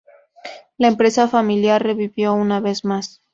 [0.79, 3.21] La empresa familiar revivió una vez más.